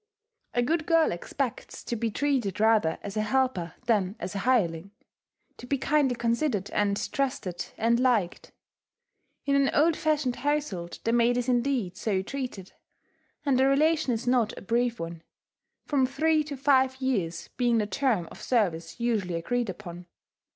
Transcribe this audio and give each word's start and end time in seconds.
A 0.55 0.63
good 0.63 0.87
girl 0.87 1.11
expects 1.11 1.83
to 1.83 1.95
be 1.95 2.09
treated 2.09 2.59
rather 2.59 2.97
as 3.03 3.15
a 3.15 3.21
helper 3.21 3.75
than 3.85 4.15
as 4.19 4.33
a 4.33 4.39
hireling, 4.39 4.89
to 5.57 5.67
be 5.67 5.77
kindly 5.77 6.15
considered, 6.15 6.71
and 6.71 6.97
trusted, 7.11 7.67
and 7.77 7.99
liked. 7.99 8.51
In 9.45 9.53
an 9.55 9.69
old 9.75 9.95
fashioned 9.95 10.37
household 10.37 10.97
the 11.03 11.11
maid 11.13 11.37
is 11.37 11.47
indeed 11.47 11.97
so 11.97 12.23
treated; 12.23 12.73
and 13.45 13.59
the 13.59 13.67
relation 13.67 14.11
is 14.11 14.25
not 14.25 14.57
a 14.57 14.61
brief 14.63 14.99
one 14.99 15.21
from 15.85 16.07
three 16.07 16.43
to 16.45 16.57
five 16.57 16.99
years 16.99 17.49
being 17.55 17.77
the 17.77 17.85
term 17.85 18.27
of 18.31 18.41
service 18.41 18.99
usually 18.99 19.35
agreed 19.35 19.69
upon. 19.69 20.07